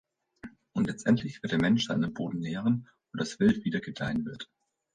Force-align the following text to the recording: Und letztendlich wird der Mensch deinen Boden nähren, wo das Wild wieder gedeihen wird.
Und 0.73 0.87
letztendlich 0.87 1.43
wird 1.43 1.51
der 1.51 1.61
Mensch 1.61 1.85
deinen 1.87 2.11
Boden 2.11 2.39
nähren, 2.39 2.89
wo 3.13 3.19
das 3.19 3.39
Wild 3.39 3.65
wieder 3.65 3.81
gedeihen 3.81 4.25
wird. 4.25 4.49